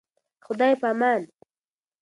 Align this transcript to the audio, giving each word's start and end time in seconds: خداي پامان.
خداي 0.45 0.73
پامان. 0.81 1.21